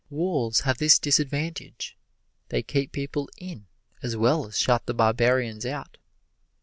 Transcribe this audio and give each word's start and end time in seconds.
Walls 0.09 0.61
have 0.61 0.79
this 0.79 0.97
disadvantage: 0.97 1.95
they 2.49 2.63
keep 2.63 2.91
people 2.91 3.29
in 3.37 3.67
as 4.01 4.17
well 4.17 4.47
as 4.47 4.57
shut 4.57 4.87
the 4.87 4.95
barbarians 4.95 5.63
out. 5.63 5.99